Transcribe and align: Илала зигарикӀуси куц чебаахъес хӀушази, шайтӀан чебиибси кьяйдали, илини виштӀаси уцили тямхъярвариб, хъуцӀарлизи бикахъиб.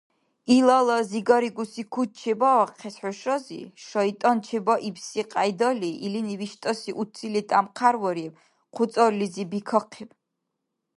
Илала 0.55 0.97
зигарикӀуси 1.09 1.83
куц 1.93 2.09
чебаахъес 2.19 2.95
хӀушази, 3.01 3.61
шайтӀан 3.85 4.37
чебиибси 4.45 5.21
кьяйдали, 5.31 5.91
илини 6.05 6.35
виштӀаси 6.39 6.91
уцили 7.01 7.41
тямхъярвариб, 7.49 8.33
хъуцӀарлизи 8.73 9.43
бикахъиб. 9.51 10.11